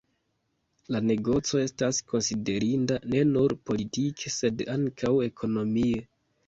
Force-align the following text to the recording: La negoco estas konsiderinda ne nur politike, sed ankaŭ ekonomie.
La 0.95 1.01
negoco 1.09 1.61
estas 1.65 2.01
konsiderinda 2.13 2.99
ne 3.15 3.23
nur 3.35 3.57
politike, 3.71 4.37
sed 4.41 4.67
ankaŭ 4.79 5.15
ekonomie. 5.33 6.07